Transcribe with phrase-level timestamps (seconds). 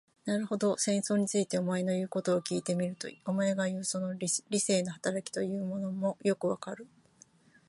[0.25, 6.87] なるほど、戦争について、お前の言うことを聞いてみると、お前がいう、その理性の働きというものもよくわかる。